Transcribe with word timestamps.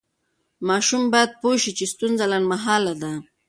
ماشوم 0.67 1.03
باید 1.13 1.31
پوه 1.41 1.55
شي 1.63 1.71
چې 1.77 1.85
ستونزه 1.93 2.25
لنډمهاله 2.31 2.93
ده. 3.01 3.13